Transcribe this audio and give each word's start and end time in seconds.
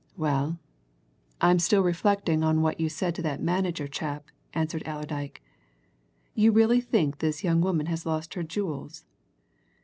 "Well, 0.17 0.57
I'm 1.41 1.59
still 1.59 1.83
reflecting 1.83 2.43
on 2.43 2.63
what 2.63 2.79
you 2.79 2.89
said 2.89 3.13
to 3.13 3.21
that 3.21 3.39
manager 3.39 3.87
chap," 3.87 4.31
answered 4.51 4.81
Allerdyke. 4.87 5.43
"You 6.33 6.51
really 6.51 6.81
think 6.81 7.19
this 7.19 7.43
young 7.43 7.61
woman 7.61 7.85
has 7.85 8.03
lost 8.03 8.33
her 8.33 8.41
jewels?" 8.41 9.05